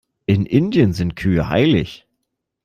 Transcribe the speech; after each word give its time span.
In 0.25 0.47
Indien 0.47 0.93
sind 0.93 1.15
Kühe 1.15 1.47
heilig. 1.47 2.07